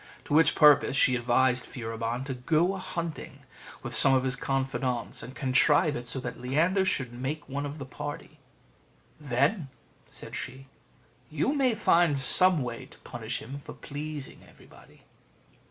To 0.25 0.33
which 0.33 0.55
purpose 0.55 0.95
she 0.95 1.15
advised 1.15 1.63
Furibon 1.63 2.23
to 2.25 2.33
go 2.33 2.73
a 2.73 2.79
hunting 2.79 3.43
with 3.83 3.93
some 3.93 4.15
of 4.15 4.23
his 4.23 4.35
confidants, 4.35 5.21
and 5.21 5.35
contrive 5.35 5.95
it 5.95 6.07
so 6.07 6.19
that 6.21 6.41
Leander 6.41 6.85
should 6.85 7.13
make 7.13 7.47
one 7.47 7.67
of 7.67 7.77
the 7.77 7.85
party. 7.85 8.39
"Then," 9.19 9.69
said 10.07 10.35
she, 10.35 10.65
"you 11.29 11.53
may 11.53 11.75
find 11.75 12.17
some 12.17 12.63
way 12.63 12.87
to 12.87 12.97
punish 13.01 13.43
him 13.43 13.61
for 13.63 13.73
pleasing 13.73 14.43
everybody." 14.49 15.03